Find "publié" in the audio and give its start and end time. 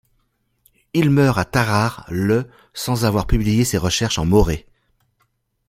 3.27-3.63